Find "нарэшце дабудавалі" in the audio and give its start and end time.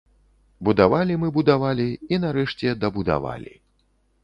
2.25-3.53